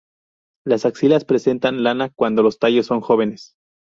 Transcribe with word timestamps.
Las 0.65 0.87
axilas 0.87 1.25
presentan 1.25 1.83
lana 1.83 2.09
cuando 2.09 2.41
los 2.41 2.57
tallos 2.57 2.87
son 2.87 3.01
jóvenes. 3.01 3.53